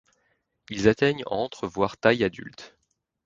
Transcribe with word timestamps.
Ils 0.71 0.87
atteignent 0.89 1.21
entre 1.27 1.67
voir 1.67 1.95
taille 1.95 2.23
adulte. 2.23 2.75